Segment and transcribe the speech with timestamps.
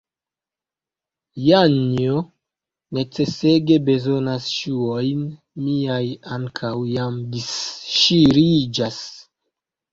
[1.47, 2.15] Janjo
[2.99, 5.23] necesege bezonas ŝuojn,
[5.69, 6.01] miaj
[6.41, 9.03] ankaŭ jam disŝiriĝas.